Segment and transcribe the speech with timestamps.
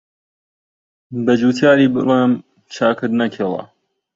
[1.25, 2.31] بەجوتیاری بڵێم
[2.75, 3.63] چاکت نەکێڵا